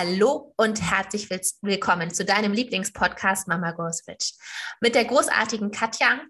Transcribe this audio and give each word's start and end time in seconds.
Hallo 0.00 0.54
und 0.56 0.80
herzlich 0.80 1.28
willkommen 1.28 2.14
zu 2.14 2.24
deinem 2.24 2.52
Lieblingspodcast 2.52 3.48
Mama 3.48 3.72
Goes 3.72 4.06
Rich. 4.06 4.34
Mit 4.80 4.94
der 4.94 5.04
großartigen 5.04 5.72
Katja, 5.72 6.20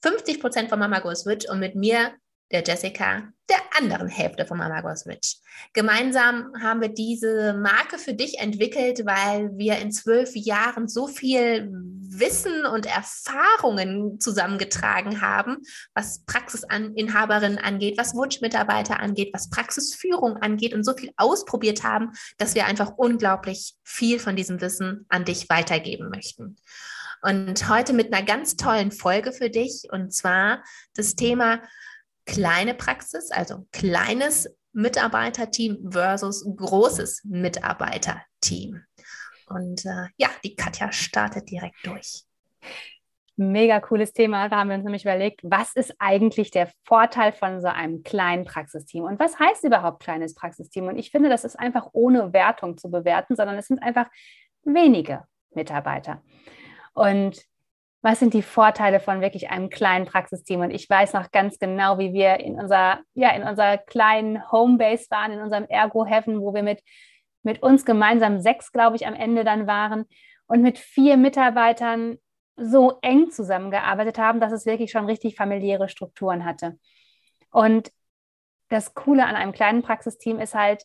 50 0.00 0.40
Prozent 0.40 0.70
von 0.70 0.78
Mama 0.78 1.00
Goes 1.00 1.26
Rich 1.26 1.46
und 1.50 1.60
mit 1.60 1.74
mir, 1.74 2.14
der 2.50 2.64
Jessica, 2.64 3.30
der 3.50 3.58
anderen 3.76 4.08
Hälfte 4.08 4.46
von 4.46 4.56
Mama 4.56 4.80
Goes 4.80 5.04
Rich. 5.06 5.42
Gemeinsam 5.74 6.54
haben 6.62 6.80
wir 6.80 6.88
diese 6.88 7.52
Marke 7.52 7.98
für 7.98 8.14
dich 8.14 8.38
entwickelt, 8.38 9.04
weil 9.04 9.50
wir 9.58 9.76
in 9.76 9.92
zwölf 9.92 10.34
Jahren 10.34 10.88
so 10.88 11.06
viel 11.06 11.70
Wissen 12.10 12.64
und 12.66 12.86
Erfahrungen 12.86 14.20
zusammengetragen 14.20 15.20
haben, 15.20 15.58
was 15.94 16.24
Praxisinhaberinnen 16.24 17.58
angeht, 17.58 17.98
was 17.98 18.14
Wunschmitarbeiter 18.14 19.00
angeht, 19.00 19.30
was 19.32 19.50
Praxisführung 19.50 20.36
angeht 20.36 20.74
und 20.74 20.84
so 20.84 20.94
viel 20.94 21.12
ausprobiert 21.16 21.84
haben, 21.84 22.12
dass 22.38 22.54
wir 22.54 22.66
einfach 22.66 22.92
unglaublich 22.96 23.74
viel 23.84 24.18
von 24.18 24.36
diesem 24.36 24.60
Wissen 24.60 25.06
an 25.08 25.24
dich 25.24 25.48
weitergeben 25.48 26.08
möchten. 26.08 26.56
Und 27.22 27.68
heute 27.68 27.92
mit 27.92 28.12
einer 28.12 28.24
ganz 28.24 28.56
tollen 28.56 28.92
Folge 28.92 29.32
für 29.32 29.50
dich 29.50 29.88
und 29.90 30.12
zwar 30.12 30.62
das 30.94 31.16
Thema 31.16 31.60
kleine 32.26 32.74
Praxis, 32.74 33.30
also 33.30 33.66
kleines 33.72 34.48
Mitarbeiterteam 34.72 35.90
versus 35.90 36.44
großes 36.44 37.22
Mitarbeiterteam. 37.24 38.84
Und 39.48 39.84
äh, 39.84 40.06
ja, 40.16 40.28
die 40.44 40.54
Katja 40.54 40.92
startet 40.92 41.50
direkt 41.50 41.76
durch. 41.84 42.24
Mega 43.36 43.78
cooles 43.80 44.12
Thema. 44.12 44.48
Da 44.48 44.56
haben 44.56 44.68
wir 44.68 44.74
uns 44.74 44.84
nämlich 44.84 45.04
überlegt, 45.04 45.40
was 45.44 45.74
ist 45.74 45.94
eigentlich 46.00 46.50
der 46.50 46.70
Vorteil 46.84 47.32
von 47.32 47.60
so 47.60 47.68
einem 47.68 48.02
kleinen 48.02 48.44
Praxisteam? 48.44 49.04
Und 49.04 49.20
was 49.20 49.38
heißt 49.38 49.62
überhaupt 49.62 50.02
kleines 50.02 50.34
Praxisteam? 50.34 50.88
Und 50.88 50.98
ich 50.98 51.12
finde, 51.12 51.28
das 51.28 51.44
ist 51.44 51.56
einfach 51.56 51.88
ohne 51.92 52.32
Wertung 52.32 52.76
zu 52.76 52.90
bewerten, 52.90 53.36
sondern 53.36 53.56
es 53.56 53.68
sind 53.68 53.80
einfach 53.80 54.06
wenige 54.64 55.24
Mitarbeiter. 55.54 56.22
Und 56.94 57.40
was 58.02 58.20
sind 58.20 58.34
die 58.34 58.42
Vorteile 58.42 59.00
von 59.00 59.20
wirklich 59.20 59.50
einem 59.50 59.70
kleinen 59.70 60.06
Praxisteam? 60.06 60.60
Und 60.60 60.70
ich 60.70 60.88
weiß 60.88 61.12
noch 61.14 61.30
ganz 61.30 61.58
genau, 61.58 61.98
wie 61.98 62.12
wir 62.12 62.40
in 62.40 62.58
unserer, 62.58 63.00
ja, 63.14 63.30
in 63.30 63.42
unserer 63.42 63.78
kleinen 63.78 64.50
Homebase 64.50 65.06
waren, 65.10 65.32
in 65.32 65.40
unserem 65.40 65.64
Ergo 65.64 66.04
Heaven, 66.04 66.40
wo 66.40 66.54
wir 66.54 66.62
mit, 66.62 66.80
mit 67.42 67.62
uns 67.62 67.84
gemeinsam 67.84 68.40
sechs, 68.40 68.72
glaube 68.72 68.96
ich, 68.96 69.06
am 69.06 69.14
Ende 69.14 69.44
dann 69.44 69.66
waren 69.66 70.06
und 70.46 70.62
mit 70.62 70.78
vier 70.78 71.16
Mitarbeitern 71.16 72.18
so 72.56 72.98
eng 73.02 73.30
zusammengearbeitet 73.30 74.18
haben, 74.18 74.40
dass 74.40 74.52
es 74.52 74.66
wirklich 74.66 74.90
schon 74.90 75.06
richtig 75.06 75.36
familiäre 75.36 75.88
Strukturen 75.88 76.44
hatte. 76.44 76.78
Und 77.50 77.92
das 78.68 78.94
Coole 78.94 79.24
an 79.24 79.36
einem 79.36 79.52
kleinen 79.52 79.82
Praxisteam 79.82 80.40
ist 80.40 80.54
halt, 80.54 80.84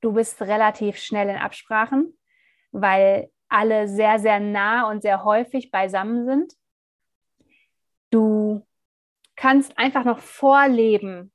du 0.00 0.12
bist 0.12 0.40
relativ 0.40 0.96
schnell 0.96 1.28
in 1.28 1.36
Absprachen, 1.36 2.16
weil 2.70 3.30
alle 3.48 3.88
sehr, 3.88 4.18
sehr 4.18 4.40
nah 4.40 4.88
und 4.88 5.02
sehr 5.02 5.24
häufig 5.24 5.70
beisammen 5.70 6.24
sind. 6.26 6.54
Du 8.10 8.66
kannst 9.36 9.76
einfach 9.78 10.04
noch 10.04 10.20
vorleben, 10.20 11.32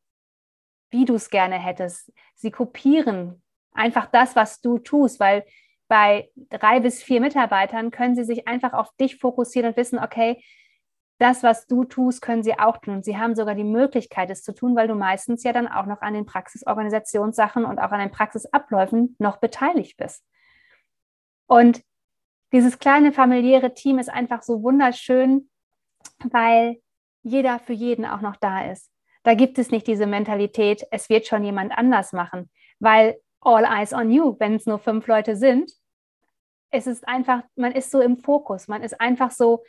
wie 0.89 1.05
du 1.05 1.15
es 1.15 1.29
gerne 1.29 1.59
hättest. 1.59 2.11
Sie 2.35 2.51
kopieren 2.51 3.42
einfach 3.73 4.07
das, 4.07 4.35
was 4.35 4.61
du 4.61 4.79
tust, 4.79 5.19
weil 5.19 5.45
bei 5.87 6.29
drei 6.49 6.79
bis 6.79 7.03
vier 7.03 7.21
Mitarbeitern 7.21 7.91
können 7.91 8.15
sie 8.15 8.23
sich 8.23 8.47
einfach 8.47 8.73
auf 8.73 8.89
dich 8.99 9.17
fokussieren 9.19 9.69
und 9.69 9.77
wissen, 9.77 9.99
okay, 9.99 10.43
das, 11.19 11.43
was 11.43 11.67
du 11.67 11.83
tust, 11.85 12.21
können 12.21 12.43
sie 12.43 12.57
auch 12.57 12.77
tun. 12.77 13.03
Sie 13.03 13.17
haben 13.17 13.35
sogar 13.35 13.55
die 13.55 13.63
Möglichkeit, 13.63 14.29
es 14.29 14.43
zu 14.43 14.53
tun, 14.53 14.75
weil 14.75 14.87
du 14.87 14.95
meistens 14.95 15.43
ja 15.43 15.53
dann 15.53 15.67
auch 15.67 15.85
noch 15.85 16.01
an 16.01 16.13
den 16.13 16.25
Praxisorganisationssachen 16.25 17.65
und 17.65 17.79
auch 17.79 17.91
an 17.91 17.99
den 17.99 18.11
Praxisabläufen 18.11 19.15
noch 19.19 19.37
beteiligt 19.37 19.95
bist. 19.97 20.25
Und 21.47 21.81
dieses 22.51 22.79
kleine 22.79 23.11
familiäre 23.11 23.73
Team 23.73 23.99
ist 23.99 24.09
einfach 24.09 24.41
so 24.43 24.63
wunderschön, 24.63 25.49
weil 26.31 26.81
jeder 27.21 27.59
für 27.59 27.73
jeden 27.73 28.05
auch 28.05 28.21
noch 28.21 28.35
da 28.35 28.69
ist. 28.69 28.91
Da 29.23 29.33
gibt 29.35 29.57
es 29.57 29.71
nicht 29.71 29.87
diese 29.87 30.05
Mentalität, 30.05 30.85
es 30.91 31.09
wird 31.09 31.25
schon 31.25 31.43
jemand 31.43 31.71
anders 31.77 32.11
machen, 32.11 32.49
weil 32.79 33.17
all 33.45 33.65
eyes 33.65 33.93
on 33.93 34.11
you, 34.11 34.35
wenn 34.39 34.55
es 34.55 34.65
nur 34.65 34.79
fünf 34.79 35.07
Leute 35.07 35.35
sind. 35.35 35.71
Es 36.71 36.87
ist 36.87 37.07
einfach, 37.07 37.43
man 37.55 37.71
ist 37.71 37.91
so 37.91 38.01
im 38.01 38.17
Fokus, 38.17 38.67
man 38.67 38.81
ist 38.83 38.99
einfach 38.99 39.31
so 39.31 39.63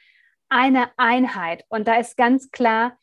eine 0.49 0.91
Einheit. 0.97 1.65
Und 1.69 1.87
da 1.87 1.97
ist 1.97 2.17
ganz 2.17 2.51
klar, 2.51 2.99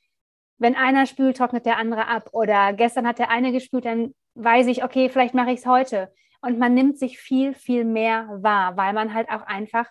wenn 0.58 0.76
einer 0.76 1.06
spült, 1.06 1.38
trocknet 1.38 1.66
der 1.66 1.78
andere 1.78 2.08
ab. 2.08 2.30
Oder 2.34 2.74
gestern 2.74 3.08
hat 3.08 3.20
der 3.20 3.30
eine 3.30 3.52
gespült, 3.52 3.86
dann 3.86 4.14
weiß 4.36 4.68
ich, 4.68 4.84
okay, 4.84 5.10
vielleicht 5.10 5.34
mache 5.34 5.52
ich 5.52 5.60
es 5.60 5.66
heute 5.66 6.12
und 6.42 6.58
man 6.58 6.74
nimmt 6.74 6.98
sich 6.98 7.20
viel, 7.20 7.54
viel 7.54 7.86
mehr 7.86 8.28
wahr, 8.42 8.78
weil 8.78 8.94
man 8.94 9.14
halt 9.14 9.30
auch 9.30 9.44
einfach, 9.44 9.86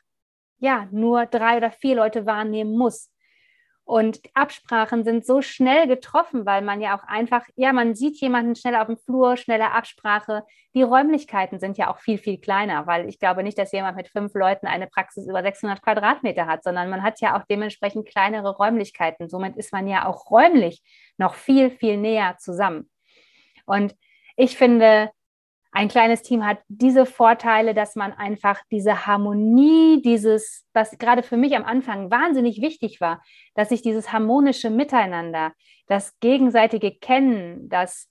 ja, 0.58 0.88
nur 0.90 1.26
drei 1.26 1.56
oder 1.56 1.70
vier 1.70 1.96
Leute 1.96 2.26
wahrnehmen 2.26 2.76
muss. 2.76 3.10
Und 3.90 4.20
Absprachen 4.34 5.02
sind 5.02 5.26
so 5.26 5.42
schnell 5.42 5.88
getroffen, 5.88 6.46
weil 6.46 6.62
man 6.62 6.80
ja 6.80 6.96
auch 6.96 7.02
einfach, 7.08 7.42
ja, 7.56 7.72
man 7.72 7.96
sieht 7.96 8.20
jemanden 8.20 8.54
schnell 8.54 8.76
auf 8.76 8.86
dem 8.86 8.96
Flur, 8.96 9.36
schnelle 9.36 9.72
Absprache. 9.72 10.44
Die 10.76 10.82
Räumlichkeiten 10.82 11.58
sind 11.58 11.76
ja 11.76 11.90
auch 11.90 11.98
viel, 11.98 12.16
viel 12.16 12.38
kleiner, 12.38 12.86
weil 12.86 13.08
ich 13.08 13.18
glaube 13.18 13.42
nicht, 13.42 13.58
dass 13.58 13.72
jemand 13.72 13.96
mit 13.96 14.06
fünf 14.06 14.32
Leuten 14.34 14.68
eine 14.68 14.86
Praxis 14.86 15.26
über 15.26 15.42
600 15.42 15.82
Quadratmeter 15.82 16.46
hat, 16.46 16.62
sondern 16.62 16.88
man 16.88 17.02
hat 17.02 17.20
ja 17.20 17.36
auch 17.36 17.44
dementsprechend 17.50 18.06
kleinere 18.06 18.54
Räumlichkeiten. 18.54 19.28
Somit 19.28 19.56
ist 19.56 19.72
man 19.72 19.88
ja 19.88 20.06
auch 20.06 20.30
räumlich 20.30 20.84
noch 21.18 21.34
viel, 21.34 21.72
viel 21.72 21.96
näher 21.96 22.36
zusammen. 22.38 22.88
Und 23.66 23.96
ich 24.36 24.56
finde, 24.56 25.10
ein 25.72 25.88
kleines 25.88 26.22
Team 26.22 26.44
hat 26.44 26.58
diese 26.68 27.06
Vorteile, 27.06 27.74
dass 27.74 27.94
man 27.94 28.12
einfach 28.12 28.60
diese 28.72 29.06
Harmonie, 29.06 30.02
dieses, 30.02 30.66
was 30.72 30.98
gerade 30.98 31.22
für 31.22 31.36
mich 31.36 31.56
am 31.56 31.64
Anfang 31.64 32.10
wahnsinnig 32.10 32.60
wichtig 32.60 33.00
war, 33.00 33.22
dass 33.54 33.70
ich 33.70 33.80
dieses 33.80 34.12
harmonische 34.12 34.70
Miteinander, 34.70 35.52
das 35.86 36.18
gegenseitige 36.18 36.96
Kennen, 36.96 37.68
das 37.68 38.08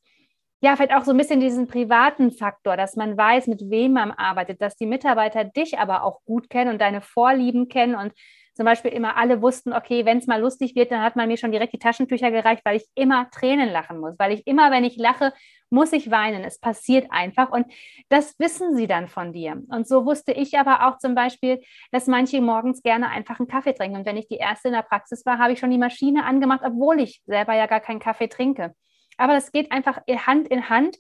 ja, 0.61 0.75
vielleicht 0.75 0.93
auch 0.93 1.05
so 1.05 1.11
ein 1.11 1.17
bisschen 1.17 1.39
diesen 1.39 1.67
privaten 1.67 2.31
Faktor, 2.31 2.75
dass 2.75 2.97
man 2.97 3.17
weiß, 3.17 3.47
mit 3.47 3.69
wem 3.69 3.93
man 3.93 4.11
arbeitet, 4.11 4.61
dass 4.61 4.75
die 4.75 4.85
Mitarbeiter 4.85 5.45
dich 5.45 5.79
aber 5.79 6.03
auch 6.03 6.21
gut 6.25 6.49
kennen 6.49 6.71
und 6.71 6.81
deine 6.81 6.99
Vorlieben 6.99 7.69
kennen 7.69 7.95
und 7.95 8.11
zum 8.59 8.65
Beispiel 8.65 8.91
immer 8.91 9.15
alle 9.15 9.41
wussten, 9.41 9.71
okay, 9.71 10.03
wenn 10.03 10.17
es 10.17 10.27
mal 10.27 10.41
lustig 10.41 10.75
wird, 10.75 10.91
dann 10.91 11.01
hat 11.01 11.15
man 11.15 11.29
mir 11.29 11.37
schon 11.37 11.53
direkt 11.53 11.71
die 11.71 11.79
Taschentücher 11.79 12.29
gereicht, 12.29 12.59
weil 12.65 12.75
ich 12.75 12.85
immer 12.93 13.29
Tränen 13.31 13.69
lachen 13.69 14.01
muss, 14.01 14.19
weil 14.19 14.33
ich 14.33 14.45
immer, 14.47 14.69
wenn 14.69 14.83
ich 14.83 14.97
lache, 14.97 15.31
muss 15.69 15.93
ich 15.93 16.11
weinen. 16.11 16.43
Es 16.43 16.59
passiert 16.59 17.09
einfach 17.09 17.51
und 17.51 17.67
das 18.09 18.37
wissen 18.37 18.75
sie 18.75 18.85
dann 18.85 19.07
von 19.07 19.31
dir. 19.31 19.63
Und 19.69 19.87
so 19.87 20.05
wusste 20.05 20.33
ich 20.33 20.59
aber 20.59 20.89
auch 20.89 20.97
zum 20.97 21.15
Beispiel, 21.15 21.61
dass 21.93 22.07
manche 22.07 22.41
morgens 22.41 22.83
gerne 22.83 23.07
einfach 23.07 23.39
einen 23.39 23.47
Kaffee 23.47 23.71
trinken. 23.71 23.99
Und 23.99 24.05
wenn 24.05 24.17
ich 24.17 24.27
die 24.27 24.35
erste 24.35 24.67
in 24.67 24.73
der 24.73 24.81
Praxis 24.81 25.25
war, 25.25 25.37
habe 25.37 25.53
ich 25.53 25.59
schon 25.59 25.71
die 25.71 25.77
Maschine 25.77 26.25
angemacht, 26.25 26.59
obwohl 26.65 27.00
ich 27.00 27.21
selber 27.27 27.53
ja 27.53 27.65
gar 27.65 27.79
keinen 27.79 28.01
Kaffee 28.01 28.27
trinke. 28.27 28.75
Aber 29.15 29.31
das 29.31 29.53
geht 29.53 29.71
einfach 29.71 30.01
Hand 30.05 30.50
in 30.50 30.67
Hand, 30.67 30.97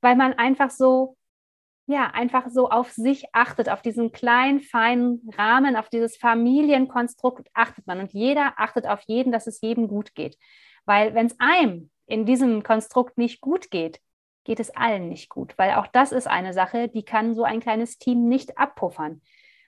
weil 0.00 0.16
man 0.16 0.32
einfach 0.32 0.70
so 0.70 1.18
ja, 1.92 2.06
einfach 2.06 2.48
so 2.50 2.70
auf 2.70 2.90
sich 2.90 3.26
achtet, 3.32 3.68
auf 3.68 3.82
diesen 3.82 4.12
kleinen, 4.12 4.60
feinen 4.60 5.28
Rahmen, 5.36 5.76
auf 5.76 5.88
dieses 5.88 6.16
Familienkonstrukt 6.16 7.48
achtet 7.54 7.86
man. 7.86 8.00
Und 8.00 8.12
jeder 8.12 8.54
achtet 8.56 8.86
auf 8.86 9.02
jeden, 9.06 9.30
dass 9.30 9.46
es 9.46 9.60
jedem 9.60 9.88
gut 9.88 10.14
geht. 10.14 10.38
Weil 10.84 11.14
wenn 11.14 11.26
es 11.26 11.38
einem 11.38 11.90
in 12.06 12.26
diesem 12.26 12.62
Konstrukt 12.62 13.18
nicht 13.18 13.40
gut 13.40 13.70
geht, 13.70 14.00
geht 14.44 14.58
es 14.58 14.74
allen 14.74 15.08
nicht 15.08 15.28
gut. 15.28 15.54
Weil 15.58 15.74
auch 15.74 15.86
das 15.86 16.12
ist 16.12 16.26
eine 16.26 16.52
Sache, 16.52 16.88
die 16.88 17.04
kann 17.04 17.34
so 17.34 17.44
ein 17.44 17.60
kleines 17.60 17.98
Team 17.98 18.28
nicht 18.28 18.58
abpuffern. 18.58 19.22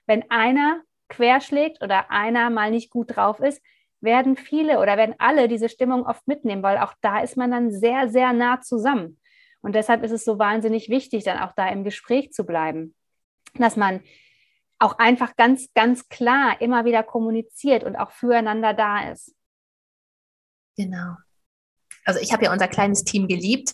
Wenn 0.05 0.29
einer 0.29 0.81
querschlägt 1.07 1.83
oder 1.83 2.11
einer 2.11 2.49
mal 2.49 2.71
nicht 2.71 2.89
gut 2.89 3.15
drauf 3.15 3.39
ist, 3.39 3.61
werden 4.01 4.35
viele 4.35 4.79
oder 4.79 4.97
werden 4.97 5.15
alle 5.17 5.47
diese 5.47 5.69
Stimmung 5.69 6.05
oft 6.05 6.27
mitnehmen, 6.27 6.63
weil 6.63 6.77
auch 6.77 6.93
da 7.01 7.19
ist 7.19 7.37
man 7.37 7.51
dann 7.51 7.71
sehr, 7.71 8.09
sehr 8.09 8.33
nah 8.33 8.61
zusammen. 8.61 9.19
Und 9.65 9.73
deshalb 9.73 10.03
ist 10.03 10.11
es 10.11 10.23
so 10.23 10.37
wahnsinnig 10.37 10.89
wichtig, 10.89 11.23
dann 11.23 11.39
auch 11.39 11.51
da 11.55 11.67
im 11.69 11.83
Gespräch 11.83 12.31
zu 12.31 12.43
bleiben, 12.43 12.93
dass 13.55 13.75
man 13.75 14.03
auch 14.77 14.99
einfach 14.99 15.35
ganz, 15.37 15.73
ganz 15.73 16.07
klar 16.07 16.61
immer 16.61 16.85
wieder 16.85 17.01
kommuniziert 17.01 17.83
und 17.83 17.95
auch 17.95 18.11
füreinander 18.11 18.75
da 18.75 19.11
ist. 19.11 19.33
Genau. 20.77 21.15
Also 22.05 22.19
ich 22.19 22.31
habe 22.31 22.45
ja 22.45 22.53
unser 22.53 22.67
kleines 22.67 23.05
Team 23.05 23.27
geliebt 23.27 23.73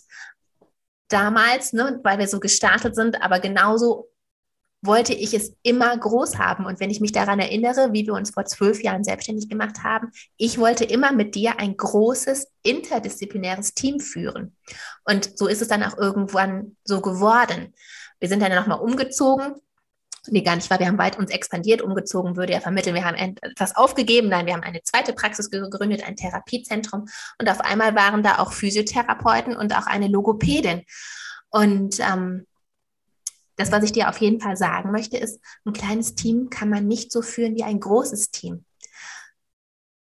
damals, 1.08 1.74
ne, 1.74 2.00
weil 2.02 2.18
wir 2.18 2.26
so 2.26 2.40
gestartet 2.40 2.94
sind, 2.94 3.20
aber 3.20 3.38
genauso 3.38 4.08
wollte 4.82 5.14
ich 5.14 5.32
es 5.32 5.54
immer 5.62 5.96
groß 5.96 6.38
haben. 6.38 6.66
Und 6.66 6.80
wenn 6.80 6.90
ich 6.90 7.00
mich 7.00 7.12
daran 7.12 7.38
erinnere, 7.38 7.92
wie 7.92 8.04
wir 8.04 8.14
uns 8.14 8.30
vor 8.30 8.44
zwölf 8.44 8.82
Jahren 8.82 9.04
selbstständig 9.04 9.48
gemacht 9.48 9.84
haben, 9.84 10.10
ich 10.36 10.58
wollte 10.58 10.84
immer 10.84 11.12
mit 11.12 11.36
dir 11.36 11.60
ein 11.60 11.76
großes 11.76 12.48
interdisziplinäres 12.64 13.74
Team 13.74 14.00
führen. 14.00 14.56
Und 15.04 15.38
so 15.38 15.46
ist 15.46 15.62
es 15.62 15.68
dann 15.68 15.84
auch 15.84 15.96
irgendwann 15.96 16.76
so 16.84 17.00
geworden. 17.00 17.72
Wir 18.18 18.28
sind 18.28 18.42
dann 18.42 18.54
nochmal 18.54 18.80
umgezogen. 18.80 19.54
Nee, 20.28 20.42
gar 20.42 20.56
nicht, 20.56 20.70
weil 20.70 20.78
wir 20.78 20.86
haben 20.86 20.98
weit 20.98 21.18
uns 21.18 21.32
expandiert, 21.32 21.82
umgezogen 21.82 22.36
würde 22.36 22.52
ja 22.52 22.60
vermitteln. 22.60 22.94
Wir 22.94 23.04
haben 23.04 23.16
etwas 23.16 23.74
aufgegeben, 23.74 24.28
nein, 24.28 24.46
wir 24.46 24.54
haben 24.54 24.62
eine 24.62 24.82
zweite 24.82 25.12
Praxis 25.12 25.50
gegründet, 25.50 26.06
ein 26.06 26.14
Therapiezentrum. 26.16 27.06
Und 27.40 27.50
auf 27.50 27.60
einmal 27.60 27.94
waren 27.94 28.22
da 28.22 28.38
auch 28.38 28.52
Physiotherapeuten 28.52 29.56
und 29.56 29.76
auch 29.76 29.86
eine 29.86 30.08
Logopädin. 30.08 30.82
Und 31.50 31.98
ähm, 32.00 32.46
das, 33.62 33.72
was 33.72 33.84
ich 33.84 33.92
dir 33.92 34.08
auf 34.08 34.18
jeden 34.18 34.40
Fall 34.40 34.56
sagen 34.56 34.90
möchte, 34.90 35.16
ist, 35.16 35.40
ein 35.64 35.72
kleines 35.72 36.14
Team 36.14 36.50
kann 36.50 36.68
man 36.68 36.86
nicht 36.86 37.12
so 37.12 37.22
führen 37.22 37.54
wie 37.54 37.64
ein 37.64 37.80
großes 37.80 38.30
Team. 38.30 38.64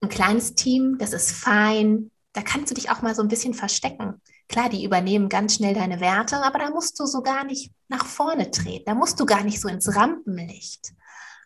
Ein 0.01 0.09
kleines 0.09 0.55
Team, 0.55 0.97
das 0.97 1.13
ist 1.13 1.31
fein, 1.31 2.11
da 2.33 2.41
kannst 2.41 2.71
du 2.71 2.75
dich 2.75 2.89
auch 2.89 3.01
mal 3.01 3.13
so 3.13 3.21
ein 3.21 3.27
bisschen 3.27 3.53
verstecken. 3.53 4.21
Klar, 4.47 4.69
die 4.69 4.83
übernehmen 4.83 5.29
ganz 5.29 5.55
schnell 5.55 5.73
deine 5.73 5.99
Werte, 5.99 6.37
aber 6.37 6.59
da 6.59 6.69
musst 6.71 6.99
du 6.99 7.05
so 7.05 7.21
gar 7.21 7.43
nicht 7.43 7.71
nach 7.87 8.05
vorne 8.05 8.51
treten. 8.51 8.85
Da 8.85 8.95
musst 8.95 9.19
du 9.19 9.25
gar 9.25 9.43
nicht 9.43 9.61
so 9.61 9.67
ins 9.67 9.95
Rampenlicht. 9.95 10.91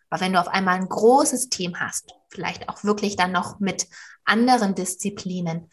Aber 0.08 0.20
wenn 0.20 0.32
du 0.32 0.40
auf 0.40 0.48
einmal 0.48 0.76
ein 0.76 0.88
großes 0.88 1.48
Team 1.48 1.78
hast, 1.78 2.12
vielleicht 2.30 2.68
auch 2.68 2.82
wirklich 2.84 3.16
dann 3.16 3.32
noch 3.32 3.60
mit 3.60 3.86
anderen 4.24 4.74
Disziplinen, 4.74 5.70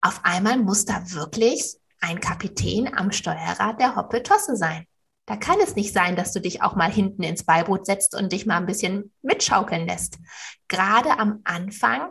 auf 0.00 0.24
einmal 0.24 0.58
muss 0.58 0.84
da 0.84 1.10
wirklich 1.12 1.76
ein 2.00 2.20
Kapitän 2.20 2.92
am 2.96 3.12
Steuerrad 3.12 3.80
der 3.80 3.96
Hoppe-Tosse 3.96 4.56
sein. 4.56 4.86
Da 5.30 5.36
kann 5.36 5.60
es 5.60 5.76
nicht 5.76 5.94
sein, 5.94 6.16
dass 6.16 6.32
du 6.32 6.40
dich 6.40 6.60
auch 6.60 6.74
mal 6.74 6.90
hinten 6.90 7.22
ins 7.22 7.44
Beiboot 7.44 7.86
setzt 7.86 8.16
und 8.16 8.32
dich 8.32 8.46
mal 8.46 8.56
ein 8.56 8.66
bisschen 8.66 9.12
mitschaukeln 9.22 9.86
lässt. 9.86 10.18
Gerade 10.66 11.20
am 11.20 11.42
Anfang, 11.44 12.10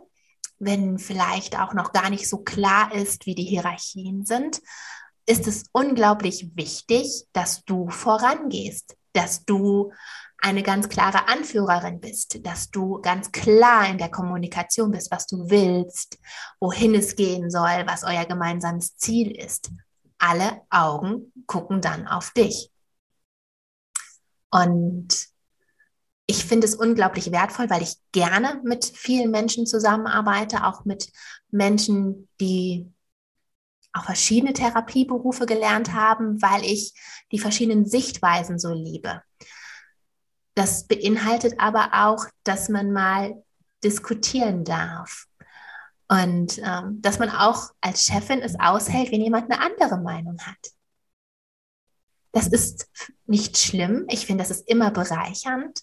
wenn 0.57 0.97
vielleicht 0.99 1.59
auch 1.59 1.73
noch 1.73 1.91
gar 1.91 2.09
nicht 2.09 2.29
so 2.29 2.37
klar 2.37 2.95
ist, 2.95 3.25
wie 3.25 3.35
die 3.35 3.43
Hierarchien 3.43 4.25
sind, 4.25 4.61
ist 5.25 5.47
es 5.47 5.65
unglaublich 5.73 6.51
wichtig, 6.55 7.25
dass 7.33 7.65
du 7.65 7.89
vorangehst, 7.89 8.95
dass 9.11 9.43
du 9.43 9.91
eine 10.37 10.63
ganz 10.63 10.87
klare 10.87 11.27
Anführerin 11.27 11.99
bist, 11.99 12.45
dass 12.47 12.71
du 12.71 13.01
ganz 13.01 13.33
klar 13.33 13.85
in 13.89 13.97
der 13.97 14.11
Kommunikation 14.11 14.91
bist, 14.91 15.11
was 15.11 15.27
du 15.27 15.49
willst, 15.49 16.17
wohin 16.61 16.95
es 16.95 17.17
gehen 17.17 17.51
soll, 17.51 17.83
was 17.85 18.05
euer 18.05 18.23
gemeinsames 18.23 18.95
Ziel 18.95 19.31
ist. 19.31 19.71
Alle 20.19 20.61
Augen 20.69 21.33
gucken 21.47 21.81
dann 21.81 22.07
auf 22.07 22.31
dich. 22.31 22.71
Und 24.51 25.29
ich 26.25 26.45
finde 26.45 26.67
es 26.67 26.75
unglaublich 26.75 27.31
wertvoll, 27.31 27.69
weil 27.69 27.81
ich 27.81 27.95
gerne 28.11 28.61
mit 28.63 28.85
vielen 28.85 29.31
Menschen 29.31 29.65
zusammenarbeite, 29.65 30.63
auch 30.63 30.85
mit 30.85 31.11
Menschen, 31.49 32.27
die 32.39 32.91
auch 33.93 34.05
verschiedene 34.05 34.53
Therapieberufe 34.53 35.45
gelernt 35.45 35.93
haben, 35.93 36.41
weil 36.41 36.63
ich 36.63 36.93
die 37.31 37.39
verschiedenen 37.39 37.85
Sichtweisen 37.85 38.59
so 38.59 38.73
liebe. 38.73 39.21
Das 40.53 40.85
beinhaltet 40.85 41.55
aber 41.57 41.89
auch, 41.93 42.25
dass 42.43 42.69
man 42.69 42.91
mal 42.91 43.43
diskutieren 43.83 44.63
darf. 44.63 45.25
Und 46.07 46.59
ähm, 46.63 47.01
dass 47.01 47.19
man 47.19 47.29
auch 47.29 47.69
als 47.81 48.03
Chefin 48.05 48.41
es 48.41 48.59
aushält, 48.59 49.11
wenn 49.11 49.21
jemand 49.21 49.51
eine 49.51 49.61
andere 49.61 49.97
Meinung 49.97 50.37
hat. 50.41 50.57
Das 52.31 52.47
ist 52.47 52.87
nicht 53.25 53.57
schlimm. 53.57 54.05
Ich 54.09 54.25
finde, 54.25 54.43
das 54.43 54.51
ist 54.51 54.69
immer 54.69 54.91
bereichernd. 54.91 55.81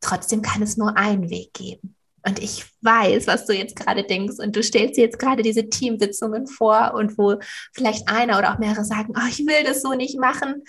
Trotzdem 0.00 0.42
kann 0.42 0.62
es 0.62 0.76
nur 0.76 0.96
einen 0.96 1.30
Weg 1.30 1.54
geben. 1.54 1.96
Und 2.26 2.38
ich 2.38 2.64
weiß, 2.82 3.26
was 3.26 3.46
du 3.46 3.52
jetzt 3.52 3.76
gerade 3.76 4.04
denkst. 4.04 4.36
Und 4.38 4.54
du 4.54 4.62
stellst 4.62 4.96
dir 4.96 5.04
jetzt 5.04 5.18
gerade 5.18 5.42
diese 5.42 5.68
Teamsitzungen 5.68 6.46
vor 6.46 6.94
und 6.94 7.18
wo 7.18 7.36
vielleicht 7.72 8.08
einer 8.08 8.38
oder 8.38 8.52
auch 8.52 8.58
mehrere 8.58 8.84
sagen, 8.84 9.14
oh, 9.16 9.28
ich 9.28 9.38
will 9.46 9.64
das 9.64 9.82
so 9.82 9.92
nicht 9.92 10.18
machen. 10.18 10.62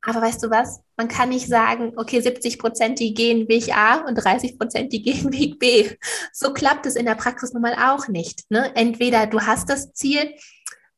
Aber 0.00 0.22
weißt 0.22 0.42
du 0.42 0.50
was? 0.50 0.80
Man 0.96 1.08
kann 1.08 1.28
nicht 1.28 1.48
sagen, 1.48 1.92
okay, 1.96 2.20
70 2.20 2.58
Prozent, 2.58 2.98
die 3.00 3.14
gehen 3.14 3.48
Weg 3.48 3.76
A 3.76 4.06
und 4.06 4.14
30 4.14 4.58
Prozent, 4.58 4.92
die 4.92 5.02
gehen 5.02 5.32
Weg 5.32 5.58
B. 5.58 5.90
So 6.32 6.52
klappt 6.52 6.86
es 6.86 6.96
in 6.96 7.04
der 7.04 7.16
Praxis 7.16 7.52
nun 7.52 7.62
mal 7.62 7.74
auch 7.74 8.08
nicht. 8.08 8.50
Ne? 8.50 8.74
Entweder 8.74 9.26
du 9.26 9.40
hast 9.40 9.68
das 9.68 9.92
Ziel, 9.92 10.34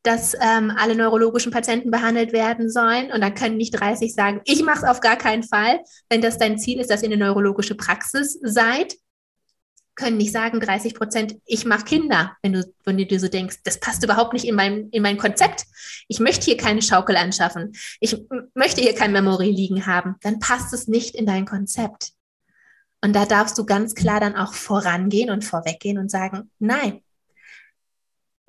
dass 0.03 0.33
ähm, 0.33 0.71
alle 0.75 0.95
neurologischen 0.95 1.51
Patienten 1.51 1.91
behandelt 1.91 2.33
werden 2.33 2.69
sollen. 2.69 3.11
Und 3.11 3.21
dann 3.21 3.35
können 3.35 3.57
nicht 3.57 3.79
30 3.79 4.13
sagen, 4.13 4.41
ich 4.45 4.63
mache 4.63 4.79
es 4.79 4.83
auf 4.83 4.99
gar 4.99 5.15
keinen 5.15 5.43
Fall. 5.43 5.79
Wenn 6.09 6.21
das 6.21 6.37
dein 6.37 6.57
Ziel 6.57 6.79
ist, 6.79 6.89
dass 6.89 7.03
ihr 7.03 7.09
eine 7.09 7.17
neurologische 7.17 7.75
Praxis 7.75 8.39
seid, 8.41 8.95
können 9.95 10.17
nicht 10.17 10.31
sagen 10.31 10.59
30 10.59 10.95
Prozent, 10.95 11.35
ich 11.45 11.65
mache 11.65 11.85
Kinder, 11.85 12.35
wenn 12.41 12.53
du, 12.53 12.73
wenn 12.85 12.97
du 12.97 13.05
dir 13.05 13.19
so 13.19 13.27
denkst, 13.27 13.57
das 13.63 13.79
passt 13.79 14.03
überhaupt 14.03 14.33
nicht 14.33 14.45
in 14.45 14.55
mein, 14.55 14.89
in 14.89 15.03
mein 15.03 15.17
Konzept. 15.17 15.65
Ich 16.07 16.19
möchte 16.19 16.45
hier 16.45 16.57
keine 16.57 16.81
Schaukel 16.81 17.15
anschaffen. 17.17 17.73
Ich 17.99 18.17
möchte 18.55 18.81
hier 18.81 18.95
kein 18.95 19.11
Memory 19.11 19.51
liegen 19.51 19.85
haben. 19.85 20.15
Dann 20.21 20.39
passt 20.39 20.73
es 20.73 20.87
nicht 20.87 21.13
in 21.15 21.25
dein 21.25 21.45
Konzept. 21.45 22.13
Und 23.03 23.15
da 23.15 23.25
darfst 23.25 23.57
du 23.57 23.65
ganz 23.65 23.93
klar 23.95 24.19
dann 24.19 24.35
auch 24.35 24.53
vorangehen 24.53 25.29
und 25.29 25.43
vorweggehen 25.43 25.97
und 25.97 26.09
sagen, 26.09 26.49
nein, 26.59 27.01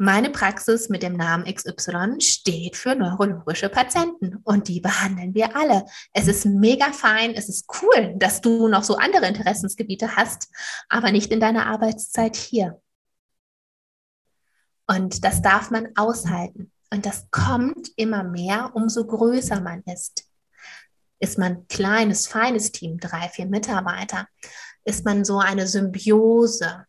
meine 0.03 0.31
Praxis 0.31 0.89
mit 0.89 1.05
dem 1.05 1.17
Namen 1.17 1.45
XY 1.45 2.21
steht 2.21 2.77
für 2.77 2.97
neurologische 2.97 3.69
Patienten 3.69 4.39
und 4.43 4.67
die 4.67 4.81
behandeln 4.81 5.33
wir 5.33 5.55
alle. 5.55 5.85
Es 6.13 6.27
ist 6.27 6.45
mega 6.45 6.93
fein, 6.93 7.35
es 7.35 7.49
ist 7.49 7.67
cool, 7.81 8.15
dass 8.17 8.41
du 8.41 8.67
noch 8.67 8.83
so 8.83 8.97
andere 8.97 9.29
Interessensgebiete 9.29 10.17
hast, 10.17 10.49
aber 10.89 11.13
nicht 11.13 11.31
in 11.31 11.39
deiner 11.39 11.67
Arbeitszeit 11.67 12.35
hier. 12.35 12.83
Und 14.89 15.23
das 15.25 15.41
darf 15.41 15.71
man 15.71 15.91
aushalten. 15.95 16.73
Und 16.93 17.07
das 17.07 17.31
kommt 17.31 17.91
immer 17.95 18.25
mehr, 18.25 18.73
umso 18.75 19.07
größer 19.07 19.61
man 19.61 19.83
ist. 19.85 20.25
Ist 21.21 21.39
man 21.39 21.53
ein 21.53 21.69
kleines, 21.69 22.27
feines 22.27 22.73
Team, 22.73 22.99
drei, 22.99 23.29
vier 23.29 23.47
Mitarbeiter, 23.47 24.27
ist 24.85 25.05
man 25.05 25.25
so 25.25 25.39
eine 25.39 25.69
Symbiose. 25.69 26.87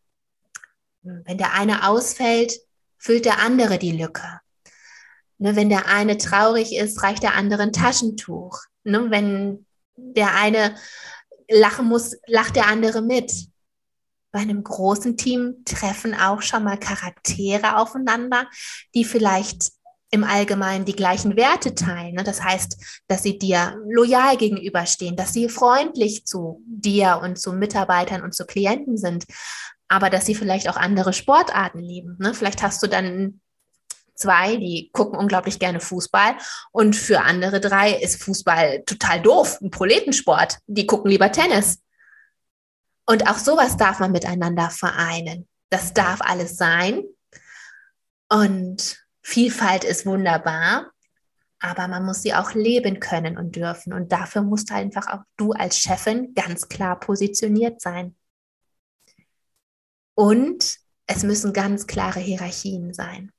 Wenn 1.04 1.38
der 1.38 1.54
eine 1.54 1.88
ausfällt, 1.88 2.54
füllt 3.03 3.25
der 3.25 3.39
andere 3.39 3.77
die 3.77 3.91
Lücke. 3.91 4.39
Ne, 5.38 5.55
wenn 5.57 5.69
der 5.69 5.88
eine 5.88 6.17
traurig 6.17 6.74
ist, 6.74 7.03
reicht 7.03 7.22
der 7.22 7.36
andere 7.36 7.63
ein 7.63 7.74
Taschentuch. 7.74 8.62
Ne, 8.86 9.12
wenn 9.12 9.65
der 9.98 10.36
eine 10.36 10.75
lachen 11.50 11.88
muss, 11.88 12.15
lacht 12.27 12.55
der 12.55 12.67
andere 12.67 13.01
mit. 13.01 13.33
Bei 14.31 14.39
einem 14.39 14.63
großen 14.63 15.17
Team 15.17 15.63
treffen 15.65 16.15
auch 16.15 16.41
schon 16.41 16.63
mal 16.63 16.79
Charaktere 16.79 17.77
aufeinander, 17.77 18.48
die 18.95 19.03
vielleicht 19.03 19.72
im 20.10 20.24
Allgemeinen 20.24 20.86
die 20.86 20.95
gleichen 20.95 21.36
Werte 21.36 21.75
teilen. 21.75 22.15
Ne? 22.15 22.24
Das 22.24 22.41
heißt, 22.41 23.03
dass 23.07 23.24
sie 23.24 23.38
dir 23.38 23.75
loyal 23.89 24.38
gegenüberstehen, 24.38 25.15
dass 25.15 25.33
sie 25.33 25.50
freundlich 25.50 26.25
zu 26.25 26.62
dir 26.65 27.19
und 27.22 27.38
zu 27.38 27.51
Mitarbeitern 27.51 28.22
und 28.22 28.33
zu 28.33 28.45
Klienten 28.45 28.95
sind, 28.98 29.25
aber 29.93 30.09
dass 30.09 30.25
sie 30.25 30.33
vielleicht 30.33 30.67
auch 30.69 30.75
andere 30.75 31.13
Sportarten 31.13 31.77
lieben. 31.77 32.17
Ne? 32.19 32.33
Vielleicht 32.33 32.63
hast 32.63 32.81
du 32.81 32.88
dann 32.88 33.41
zwei, 34.15 34.57
die 34.57 34.89
gucken 34.91 35.19
unglaublich 35.19 35.59
gerne 35.59 35.79
Fußball 35.79 36.35
und 36.71 36.95
für 36.95 37.21
andere 37.21 37.62
drei 37.62 37.93
ist 37.93 38.23
Fußball 38.23 38.85
total 38.85 39.21
doof, 39.21 39.62
ein 39.62 39.69
Proletensport. 39.69 40.57
Die 40.65 40.88
gucken 40.88 41.12
lieber 41.12 41.31
Tennis. 41.31 41.79
Und 43.05 43.29
auch 43.29 43.38
sowas 43.38 43.77
darf 43.77 44.00
man 44.00 44.12
miteinander 44.12 44.71
vereinen. 44.71 45.47
Das 45.69 45.93
darf 45.93 46.21
alles 46.21 46.57
sein. 46.57 47.03
Und 48.29 48.97
Vielfalt 49.21 49.83
ist 49.83 50.07
wunderbar, 50.07 50.91
aber 51.59 51.88
man 51.88 52.03
muss 52.03 52.23
sie 52.23 52.33
auch 52.33 52.55
leben 52.55 53.00
können 53.00 53.38
und 53.38 53.55
dürfen. 53.55 53.93
Und 53.93 54.12
dafür 54.12 54.41
musst 54.41 54.71
du 54.71 54.73
einfach 54.73 55.07
auch 55.07 55.21
du 55.38 55.51
als 55.51 55.77
Chefin 55.77 56.33
ganz 56.33 56.67
klar 56.67 57.00
positioniert 57.00 57.79
sein. 57.79 58.15
Und 60.15 60.77
es 61.08 61.24
müssen 61.24 61.53
ganz 61.53 61.88
klare 61.88 62.20
Hierarchien 62.20 62.93
sein. 62.93 63.32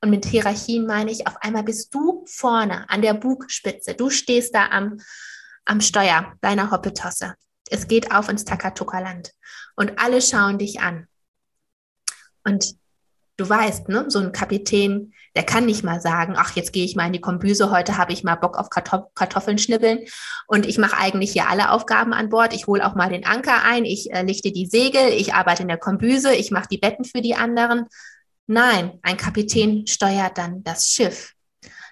Und 0.00 0.10
mit 0.10 0.26
Hierarchien 0.26 0.86
meine 0.86 1.10
ich, 1.10 1.26
auf 1.26 1.36
einmal 1.40 1.62
bist 1.62 1.94
du 1.94 2.24
vorne 2.26 2.88
an 2.90 3.02
der 3.02 3.14
Bugspitze. 3.14 3.94
Du 3.94 4.10
stehst 4.10 4.54
da 4.54 4.68
am, 4.68 5.00
am 5.64 5.80
Steuer 5.80 6.34
deiner 6.40 6.70
Hoppetosse. 6.70 7.34
Es 7.70 7.88
geht 7.88 8.12
auf 8.12 8.28
ins 8.28 8.44
Takatuka-Land. 8.44 9.32
Und 9.74 9.98
alle 9.98 10.22
schauen 10.22 10.58
dich 10.58 10.80
an. 10.80 11.08
Und 12.44 12.76
du 13.36 13.48
weißt, 13.48 13.88
ne, 13.88 14.06
so 14.08 14.18
ein 14.18 14.32
Kapitän, 14.32 15.12
der 15.34 15.44
kann 15.44 15.66
nicht 15.66 15.84
mal 15.84 16.00
sagen, 16.00 16.34
ach, 16.36 16.56
jetzt 16.56 16.72
gehe 16.72 16.84
ich 16.84 16.96
mal 16.96 17.06
in 17.06 17.12
die 17.12 17.20
Kombüse, 17.20 17.70
heute 17.70 17.98
habe 17.98 18.12
ich 18.12 18.24
mal 18.24 18.36
Bock 18.36 18.56
auf 18.56 18.70
Kartoffeln 18.70 19.58
schnippeln 19.58 20.00
und 20.46 20.66
ich 20.66 20.78
mache 20.78 20.96
eigentlich 20.96 21.32
hier 21.32 21.48
alle 21.48 21.70
Aufgaben 21.70 22.14
an 22.14 22.30
Bord. 22.30 22.54
Ich 22.54 22.66
hole 22.66 22.86
auch 22.86 22.94
mal 22.94 23.10
den 23.10 23.26
Anker 23.26 23.62
ein, 23.64 23.84
ich 23.84 24.12
äh, 24.12 24.22
lichte 24.22 24.52
die 24.52 24.66
Segel, 24.66 25.08
ich 25.08 25.34
arbeite 25.34 25.62
in 25.62 25.68
der 25.68 25.78
Kombüse, 25.78 26.34
ich 26.34 26.50
mache 26.50 26.68
die 26.70 26.78
Betten 26.78 27.04
für 27.04 27.20
die 27.20 27.34
anderen. 27.34 27.86
Nein, 28.46 28.98
ein 29.02 29.16
Kapitän 29.16 29.86
steuert 29.86 30.38
dann 30.38 30.62
das 30.62 30.88
Schiff. 30.88 31.34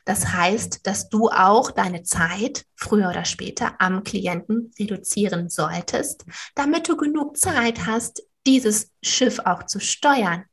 Das 0.05 0.33
heißt, 0.33 0.87
dass 0.87 1.09
du 1.09 1.29
auch 1.29 1.71
deine 1.71 2.03
Zeit 2.03 2.65
früher 2.77 3.09
oder 3.09 3.25
später 3.25 3.81
am 3.81 4.05
Klienten 4.05 4.71
reduzieren 4.79 5.49
solltest, 5.49 6.27
damit 6.55 6.89
du 6.89 6.97
genug 6.97 7.39
Zeit 7.39 7.87
hast, 7.87 8.23
dieses 8.47 8.91
Schiff 9.03 9.41
auch 9.45 9.65
zu 9.65 9.81
steuern. 9.81 10.45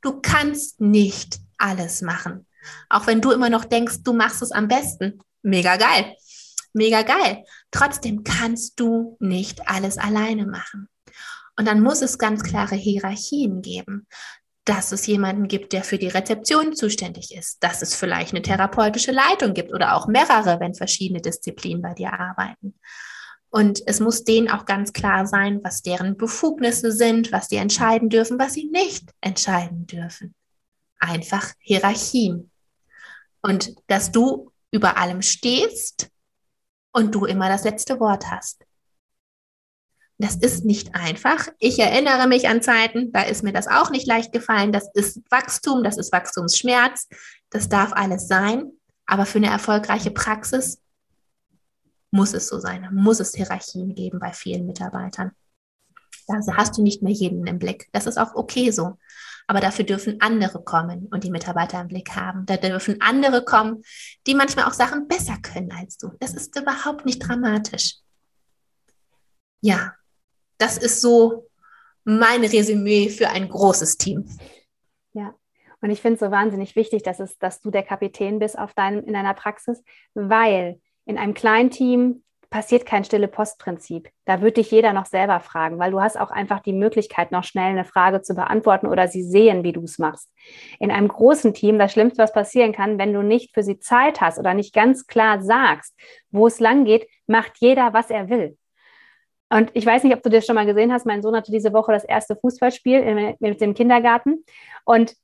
Du 0.00 0.20
kannst 0.20 0.80
nicht 0.80 1.38
alles 1.56 2.02
machen. 2.02 2.46
Auch 2.88 3.06
wenn 3.06 3.20
du 3.20 3.32
immer 3.32 3.50
noch 3.50 3.64
denkst, 3.64 4.02
du 4.04 4.12
machst 4.12 4.42
es 4.42 4.52
am 4.52 4.68
besten. 4.68 5.20
Mega 5.42 5.76
geil. 5.76 6.14
Mega 6.72 7.02
geil. 7.02 7.44
Trotzdem 7.70 8.24
kannst 8.24 8.78
du 8.78 9.16
nicht 9.20 9.68
alles 9.68 9.98
alleine 9.98 10.46
machen. 10.46 10.88
Und 11.56 11.66
dann 11.66 11.80
muss 11.80 12.02
es 12.02 12.18
ganz 12.18 12.42
klare 12.42 12.76
Hierarchien 12.76 13.62
geben 13.62 14.06
dass 14.68 14.92
es 14.92 15.06
jemanden 15.06 15.48
gibt, 15.48 15.72
der 15.72 15.82
für 15.82 15.96
die 15.96 16.08
Rezeption 16.08 16.74
zuständig 16.74 17.34
ist, 17.34 17.62
dass 17.64 17.80
es 17.80 17.94
vielleicht 17.94 18.34
eine 18.34 18.42
therapeutische 18.42 19.12
Leitung 19.12 19.54
gibt 19.54 19.72
oder 19.72 19.94
auch 19.94 20.08
mehrere, 20.08 20.60
wenn 20.60 20.74
verschiedene 20.74 21.22
Disziplinen 21.22 21.80
bei 21.80 21.94
dir 21.94 22.12
arbeiten. 22.12 22.78
Und 23.50 23.82
es 23.86 24.00
muss 24.00 24.24
denen 24.24 24.50
auch 24.50 24.66
ganz 24.66 24.92
klar 24.92 25.26
sein, 25.26 25.60
was 25.62 25.82
deren 25.82 26.16
Befugnisse 26.16 26.92
sind, 26.92 27.32
was 27.32 27.48
sie 27.48 27.56
entscheiden 27.56 28.10
dürfen, 28.10 28.38
was 28.38 28.54
sie 28.54 28.66
nicht 28.66 29.10
entscheiden 29.20 29.86
dürfen. 29.86 30.34
Einfach 30.98 31.52
Hierarchien. 31.60 32.50
Und 33.40 33.74
dass 33.86 34.12
du 34.12 34.52
über 34.70 34.98
allem 34.98 35.22
stehst 35.22 36.10
und 36.92 37.14
du 37.14 37.24
immer 37.24 37.48
das 37.48 37.64
letzte 37.64 38.00
Wort 38.00 38.30
hast. 38.30 38.64
Das 40.18 40.34
ist 40.34 40.64
nicht 40.64 40.96
einfach. 40.96 41.48
Ich 41.60 41.78
erinnere 41.78 42.26
mich 42.26 42.48
an 42.48 42.60
Zeiten, 42.60 43.12
da 43.12 43.22
ist 43.22 43.44
mir 43.44 43.52
das 43.52 43.68
auch 43.68 43.90
nicht 43.90 44.06
leicht 44.06 44.32
gefallen. 44.32 44.72
Das 44.72 44.88
ist 44.94 45.20
Wachstum, 45.30 45.84
das 45.84 45.96
ist 45.96 46.12
Wachstumsschmerz. 46.12 47.08
Das 47.50 47.68
darf 47.68 47.92
alles 47.92 48.26
sein. 48.26 48.72
Aber 49.06 49.26
für 49.26 49.38
eine 49.38 49.46
erfolgreiche 49.46 50.10
Praxis 50.10 50.82
muss 52.10 52.34
es 52.34 52.48
so 52.48 52.58
sein. 52.58 52.88
Muss 52.92 53.20
es 53.20 53.34
Hierarchien 53.34 53.94
geben 53.94 54.18
bei 54.18 54.32
vielen 54.32 54.66
Mitarbeitern. 54.66 55.32
Da 56.26 56.56
hast 56.56 56.76
du 56.76 56.82
nicht 56.82 57.02
mehr 57.02 57.12
jeden 57.12 57.46
im 57.46 57.58
Blick. 57.58 57.88
Das 57.92 58.06
ist 58.06 58.18
auch 58.18 58.34
okay 58.34 58.70
so. 58.70 58.98
Aber 59.46 59.60
dafür 59.60 59.86
dürfen 59.86 60.20
andere 60.20 60.62
kommen 60.62 61.06
und 61.10 61.24
die 61.24 61.30
Mitarbeiter 61.30 61.80
im 61.80 61.88
Blick 61.88 62.14
haben. 62.14 62.44
Da 62.44 62.58
dürfen 62.58 63.00
andere 63.00 63.44
kommen, 63.44 63.82
die 64.26 64.34
manchmal 64.34 64.66
auch 64.66 64.74
Sachen 64.74 65.08
besser 65.08 65.38
können 65.42 65.72
als 65.72 65.96
du. 65.96 66.10
Das 66.20 66.34
ist 66.34 66.54
überhaupt 66.58 67.06
nicht 67.06 67.20
dramatisch. 67.20 67.96
Ja, 69.62 69.94
das 70.58 70.76
ist 70.76 71.00
so 71.00 71.48
mein 72.04 72.44
Resümee 72.44 73.08
für 73.08 73.30
ein 73.30 73.48
großes 73.48 73.96
Team. 73.96 74.28
Ja. 75.14 75.34
Und 75.80 75.90
ich 75.90 76.02
finde 76.02 76.14
es 76.14 76.20
so 76.20 76.30
wahnsinnig 76.30 76.76
wichtig, 76.76 77.02
dass, 77.02 77.20
es, 77.20 77.38
dass 77.38 77.60
du 77.60 77.70
der 77.70 77.84
Kapitän 77.84 78.38
bist 78.38 78.58
auf 78.58 78.74
deinem, 78.74 79.04
in 79.04 79.14
deiner 79.14 79.34
Praxis, 79.34 79.82
weil 80.14 80.80
in 81.08 81.16
einem 81.16 81.34
kleinen 81.34 81.70
Team 81.70 82.22
passiert 82.50 82.86
kein 82.86 83.04
stille 83.04 83.28
Postprinzip. 83.28 84.10
Da 84.24 84.40
würde 84.40 84.54
dich 84.54 84.70
jeder 84.70 84.92
noch 84.92 85.06
selber 85.06 85.40
fragen, 85.40 85.78
weil 85.78 85.90
du 85.90 86.00
hast 86.00 86.18
auch 86.18 86.30
einfach 86.30 86.60
die 86.60 86.72
Möglichkeit, 86.72 87.32
noch 87.32 87.44
schnell 87.44 87.70
eine 87.70 87.84
Frage 87.84 88.22
zu 88.22 88.34
beantworten 88.34 88.86
oder 88.86 89.08
sie 89.08 89.22
sehen, 89.22 89.64
wie 89.64 89.72
du 89.72 89.82
es 89.82 89.98
machst. 89.98 90.30
In 90.78 90.90
einem 90.90 91.08
großen 91.08 91.52
Team, 91.54 91.78
das 91.78 91.92
Schlimmste, 91.92 92.22
was 92.22 92.32
passieren 92.32 92.72
kann, 92.72 92.98
wenn 92.98 93.12
du 93.12 93.22
nicht 93.22 93.54
für 93.54 93.62
sie 93.62 93.78
Zeit 93.78 94.20
hast 94.20 94.38
oder 94.38 94.54
nicht 94.54 94.74
ganz 94.74 95.06
klar 95.06 95.42
sagst, 95.42 95.94
wo 96.30 96.46
es 96.46 96.60
lang 96.60 96.84
geht, 96.84 97.08
macht 97.26 97.52
jeder, 97.58 97.92
was 97.92 98.10
er 98.10 98.28
will. 98.28 98.56
Und 99.50 99.70
ich 99.72 99.84
weiß 99.84 100.04
nicht, 100.04 100.14
ob 100.14 100.22
du 100.22 100.28
das 100.28 100.44
schon 100.44 100.56
mal 100.56 100.66
gesehen 100.66 100.92
hast. 100.92 101.06
Mein 101.06 101.22
Sohn 101.22 101.34
hatte 101.34 101.52
diese 101.52 101.72
Woche 101.72 101.92
das 101.92 102.04
erste 102.04 102.36
Fußballspiel 102.36 103.36
mit 103.40 103.60
dem 103.62 103.72
Kindergarten. 103.72 104.44
Und 104.84 105.14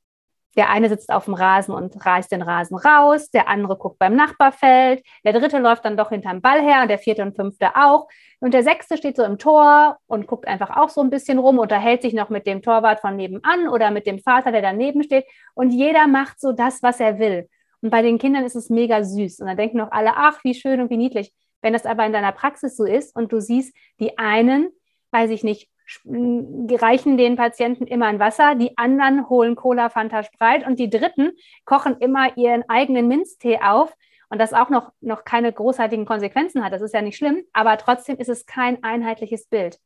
der 0.56 0.70
eine 0.70 0.88
sitzt 0.88 1.11
auf 1.11 1.25
dem 1.25 1.34
Rasen 1.34 1.75
und 1.75 2.04
reißt 2.04 2.30
den 2.30 2.42
Rasen 2.42 2.76
raus, 2.76 3.30
der 3.30 3.49
andere 3.49 3.76
guckt 3.76 3.99
beim 3.99 4.14
Nachbarfeld, 4.14 5.04
der 5.25 5.32
dritte 5.32 5.58
läuft 5.58 5.84
dann 5.84 5.96
doch 5.96 6.11
hinterm 6.11 6.40
Ball 6.40 6.62
her 6.62 6.82
und 6.82 6.88
der 6.88 6.99
vierte 6.99 7.23
und 7.23 7.34
fünfte 7.34 7.76
auch. 7.76 8.08
Und 8.40 8.54
der 8.54 8.62
sechste 8.62 8.96
steht 8.96 9.16
so 9.16 9.25
im 9.25 9.38
Tor 9.38 9.99
und 10.06 10.26
guckt 10.26 10.46
einfach 10.46 10.76
auch 10.76 10.88
so 10.88 11.00
ein 11.00 11.11
bisschen 11.11 11.38
rum, 11.38 11.58
unterhält 11.58 12.02
sich 12.02 12.14
noch 12.14 12.28
mit 12.28 12.46
dem 12.46 12.62
Torwart 12.62 13.00
von 13.00 13.16
nebenan 13.16 13.68
oder 13.68 13.90
mit 13.90 14.06
dem 14.06 14.18
Vater, 14.18 14.52
der 14.52 14.62
daneben 14.62 15.02
steht. 15.02 15.25
Und 15.54 15.70
jeder 15.70 16.06
macht 16.06 16.40
so 16.40 16.52
das, 16.52 16.82
was 16.82 17.00
er 17.00 17.18
will. 17.18 17.49
Und 17.80 17.90
bei 17.90 18.02
den 18.02 18.18
Kindern 18.18 18.44
ist 18.44 18.56
es 18.56 18.70
mega 18.70 19.02
süß. 19.02 19.40
Und 19.40 19.46
dann 19.46 19.56
denken 19.56 19.80
auch 19.80 19.92
alle, 19.92 20.12
ach, 20.16 20.42
wie 20.44 20.54
schön 20.54 20.80
und 20.80 20.90
wie 20.90 20.96
niedlich. 20.96 21.32
Wenn 21.62 21.73
das 21.73 21.87
aber 21.87 22.04
in 22.04 22.12
deiner 22.12 22.32
Praxis 22.32 22.76
so 22.76 22.84
ist 22.84 23.16
und 23.16 23.32
du 23.32 23.40
siehst, 23.40 23.75
die 23.99 24.18
einen, 24.18 24.68
weiß 25.11 25.30
ich 25.30 25.44
nicht, 25.44 25.70
reichen 26.07 27.17
den 27.17 27.37
Patienten 27.37 27.87
immer 27.87 28.07
ein 28.07 28.19
Wasser, 28.19 28.55
die 28.55 28.76
anderen 28.79 29.29
holen 29.29 29.55
Cola, 29.55 29.91
Fanta, 29.91 30.23
Spreit 30.23 30.67
und 30.67 30.79
die 30.79 30.88
dritten 30.88 31.33
kochen 31.64 31.99
immer 31.99 32.37
ihren 32.37 32.69
eigenen 32.69 33.07
Minztee 33.07 33.61
auf 33.61 33.95
und 34.31 34.38
das 34.38 34.55
auch 34.55 34.71
noch, 34.71 34.93
noch 35.00 35.25
keine 35.25 35.53
großartigen 35.53 36.07
Konsequenzen 36.07 36.64
hat. 36.64 36.73
Das 36.73 36.83
ist 36.83 36.95
ja 36.95 37.03
nicht 37.03 37.17
schlimm, 37.17 37.45
aber 37.53 37.76
trotzdem 37.76 38.17
ist 38.17 38.29
es 38.29 38.47
kein 38.47 38.83
einheitliches 38.83 39.47
Bild. 39.47 39.79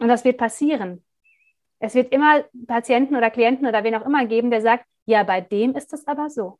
Und 0.00 0.08
das 0.08 0.24
wird 0.24 0.36
passieren. 0.36 1.04
Es 1.78 1.94
wird 1.94 2.12
immer 2.12 2.44
Patienten 2.66 3.14
oder 3.14 3.30
Klienten 3.30 3.66
oder 3.66 3.84
wen 3.84 3.94
auch 3.94 4.06
immer 4.06 4.26
geben, 4.26 4.50
der 4.50 4.62
sagt, 4.62 4.84
ja, 5.06 5.22
bei 5.22 5.40
dem 5.40 5.76
ist 5.76 5.92
das 5.92 6.06
aber 6.06 6.30
so. 6.30 6.58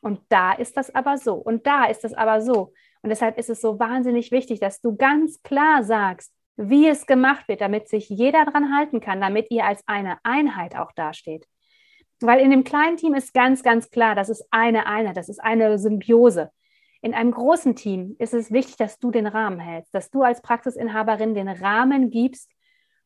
Und 0.00 0.20
da 0.28 0.52
ist 0.52 0.76
das 0.76 0.94
aber 0.94 1.18
so. 1.18 1.34
Und 1.34 1.66
da 1.66 1.86
ist 1.86 2.04
das 2.04 2.14
aber 2.14 2.40
so. 2.40 2.72
Und 3.02 3.10
deshalb 3.10 3.38
ist 3.38 3.50
es 3.50 3.60
so 3.60 3.78
wahnsinnig 3.78 4.30
wichtig, 4.30 4.60
dass 4.60 4.80
du 4.80 4.96
ganz 4.96 5.42
klar 5.42 5.82
sagst, 5.82 6.32
wie 6.56 6.88
es 6.88 7.06
gemacht 7.06 7.48
wird, 7.48 7.60
damit 7.60 7.88
sich 7.88 8.08
jeder 8.08 8.44
daran 8.44 8.76
halten 8.76 9.00
kann, 9.00 9.20
damit 9.20 9.50
ihr 9.50 9.64
als 9.64 9.82
eine 9.86 10.18
Einheit 10.24 10.76
auch 10.76 10.92
dasteht. 10.92 11.46
Weil 12.20 12.40
in 12.40 12.50
dem 12.50 12.64
kleinen 12.64 12.96
Team 12.96 13.14
ist 13.14 13.32
ganz, 13.32 13.62
ganz 13.62 13.90
klar, 13.90 14.14
das 14.14 14.28
ist 14.28 14.44
eine 14.50 14.86
Einheit, 14.86 15.16
das 15.16 15.28
ist 15.28 15.38
eine 15.38 15.78
Symbiose. 15.78 16.50
In 17.00 17.14
einem 17.14 17.30
großen 17.30 17.76
Team 17.76 18.14
ist 18.18 18.34
es 18.34 18.52
wichtig, 18.52 18.76
dass 18.76 18.98
du 18.98 19.10
den 19.10 19.26
Rahmen 19.26 19.58
hältst, 19.58 19.94
dass 19.94 20.10
du 20.10 20.22
als 20.22 20.42
Praxisinhaberin 20.42 21.34
den 21.34 21.48
Rahmen 21.48 22.10
gibst 22.10 22.50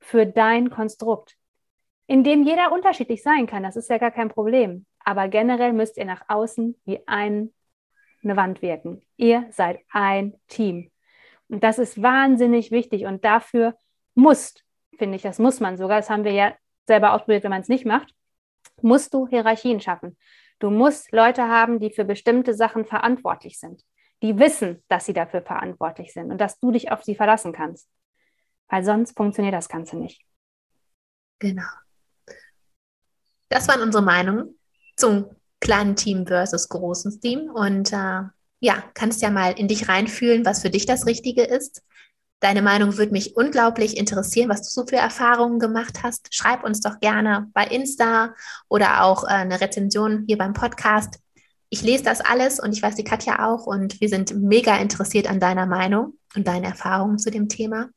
für 0.00 0.26
dein 0.26 0.68
Konstrukt, 0.70 1.36
in 2.08 2.24
dem 2.24 2.42
jeder 2.42 2.72
unterschiedlich 2.72 3.22
sein 3.22 3.46
kann. 3.46 3.62
Das 3.62 3.76
ist 3.76 3.88
ja 3.88 3.98
gar 3.98 4.10
kein 4.10 4.28
Problem. 4.28 4.84
Aber 5.04 5.28
generell 5.28 5.72
müsst 5.72 5.96
ihr 5.96 6.06
nach 6.06 6.22
außen 6.28 6.76
wie 6.84 7.06
ein 7.06 7.52
eine 8.24 8.36
Wand 8.36 8.62
wirken. 8.62 9.02
Ihr 9.16 9.46
seid 9.50 9.80
ein 9.90 10.34
Team. 10.48 10.90
Und 11.48 11.62
das 11.62 11.78
ist 11.78 12.00
wahnsinnig 12.02 12.70
wichtig. 12.70 13.04
Und 13.06 13.24
dafür 13.24 13.76
muss, 14.14 14.54
finde 14.98 15.16
ich, 15.16 15.22
das 15.22 15.38
muss 15.38 15.60
man 15.60 15.76
sogar, 15.76 15.98
das 15.98 16.10
haben 16.10 16.24
wir 16.24 16.32
ja 16.32 16.54
selber 16.86 17.12
ausprobiert, 17.12 17.44
wenn 17.44 17.50
man 17.50 17.62
es 17.62 17.68
nicht 17.68 17.86
macht, 17.86 18.14
musst 18.82 19.14
du 19.14 19.26
Hierarchien 19.26 19.80
schaffen. 19.80 20.16
Du 20.58 20.70
musst 20.70 21.12
Leute 21.12 21.48
haben, 21.48 21.80
die 21.80 21.90
für 21.90 22.04
bestimmte 22.04 22.54
Sachen 22.54 22.84
verantwortlich 22.84 23.58
sind, 23.58 23.82
die 24.22 24.38
wissen, 24.38 24.82
dass 24.88 25.06
sie 25.06 25.12
dafür 25.12 25.42
verantwortlich 25.42 26.12
sind 26.12 26.30
und 26.30 26.38
dass 26.38 26.58
du 26.58 26.70
dich 26.70 26.90
auf 26.90 27.02
sie 27.02 27.14
verlassen 27.14 27.52
kannst. 27.52 27.88
Weil 28.68 28.84
sonst 28.84 29.16
funktioniert 29.16 29.54
das 29.54 29.68
Ganze 29.68 29.96
nicht. 29.96 30.24
Genau. 31.38 31.68
Das 33.48 33.68
waren 33.68 33.82
unsere 33.82 34.02
Meinungen 34.02 34.58
zum 34.96 35.26
kleinen 35.60 35.96
Team 35.96 36.26
versus 36.26 36.68
großes 36.68 37.20
Team. 37.20 37.50
Und 37.50 37.92
äh, 37.92 38.22
ja, 38.60 38.82
kannst 38.94 39.22
ja 39.22 39.30
mal 39.30 39.52
in 39.52 39.68
dich 39.68 39.88
reinfühlen, 39.88 40.44
was 40.44 40.62
für 40.62 40.70
dich 40.70 40.86
das 40.86 41.06
Richtige 41.06 41.42
ist. 41.42 41.82
Deine 42.40 42.62
Meinung 42.62 42.98
würde 42.98 43.12
mich 43.12 43.36
unglaublich 43.36 43.96
interessieren, 43.96 44.50
was 44.50 44.62
du 44.62 44.68
so 44.68 44.86
für 44.86 44.96
Erfahrungen 44.96 45.58
gemacht 45.58 46.02
hast. 46.02 46.34
Schreib 46.34 46.62
uns 46.62 46.80
doch 46.80 47.00
gerne 47.00 47.50
bei 47.54 47.64
Insta 47.64 48.34
oder 48.68 49.04
auch 49.04 49.24
äh, 49.24 49.28
eine 49.28 49.60
Rezension 49.60 50.24
hier 50.26 50.36
beim 50.36 50.52
Podcast. 50.52 51.20
Ich 51.70 51.82
lese 51.82 52.04
das 52.04 52.20
alles 52.20 52.60
und 52.60 52.72
ich 52.72 52.82
weiß 52.82 52.96
die 52.96 53.04
Katja 53.04 53.46
auch 53.46 53.66
und 53.66 54.00
wir 54.00 54.08
sind 54.08 54.34
mega 54.34 54.76
interessiert 54.76 55.28
an 55.28 55.40
deiner 55.40 55.66
Meinung 55.66 56.18
und 56.36 56.46
deinen 56.46 56.64
Erfahrungen 56.64 57.18
zu 57.18 57.30
dem 57.30 57.48
Thema. 57.48 57.88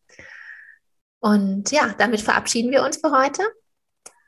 Und 1.20 1.72
ja, 1.72 1.94
damit 1.98 2.22
verabschieden 2.22 2.72
wir 2.72 2.84
uns 2.84 2.98
für 2.98 3.12
heute. 3.12 3.44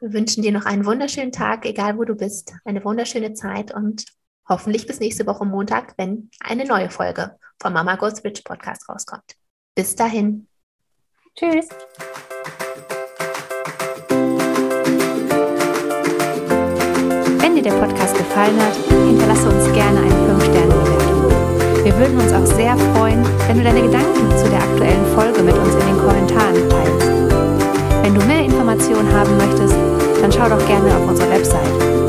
Wir 0.01 0.13
wünschen 0.13 0.43
dir 0.43 0.51
noch 0.51 0.65
einen 0.65 0.86
wunderschönen 0.86 1.31
Tag, 1.31 1.65
egal 1.65 1.98
wo 1.98 2.03
du 2.03 2.15
bist, 2.15 2.53
eine 2.65 2.83
wunderschöne 2.83 3.33
Zeit 3.33 3.74
und 3.74 4.05
hoffentlich 4.50 4.88
bis 4.88 5.00
nächste 5.00 5.25
Woche 5.27 5.46
Montag, 5.46 5.94
wenn 5.98 6.29
eine 6.41 6.65
neue 6.65 6.89
Folge 6.89 7.38
vom 7.62 7.74
Mama 7.74 7.96
Goes 7.96 8.24
Rich 8.24 8.44
Podcast 8.44 8.89
rauskommt. 8.89 9.36
Bis 9.75 9.96
dahin. 9.96 10.48
Tschüss. 11.38 11.70
Wenn 17.39 17.56
dir 17.56 17.62
der 17.62 17.79
Podcast 17.79 18.18
gefallen 18.18 18.60
hat, 18.60 18.75
hinterlasse 18.75 19.48
uns 19.48 19.72
gerne 19.74 20.00
eine 20.00 20.10
5-Sterne-Bewertung. 20.10 21.86
Wir 21.86 21.98
würden 21.98 22.20
uns 22.20 22.34
auch 22.34 22.46
sehr 22.58 22.75
freuen, 22.96 23.24
wenn 23.48 23.60
du 23.60 23.63
deine 23.63 23.82
Gedanken 23.82 24.38
zu 24.38 24.50
der 24.50 24.62
aktuellen 24.62 25.06
Folge 25.13 25.44
mit 25.44 25.56
uns 25.56 25.74
in 25.75 25.79
den 25.79 25.98
Kommentaren 25.98 26.70
teilst. 26.70 27.08
Wenn 28.03 28.15
du 28.15 28.25
mehr 28.25 28.44
Informationen 28.44 29.12
haben 29.13 29.38
möchtest, 29.38 29.75
dann 30.22 30.32
schau 30.32 30.50
doch 30.50 30.65
gerne 30.68 30.98
auf 30.98 31.08
unsere 31.08 31.29
Website 31.29 32.09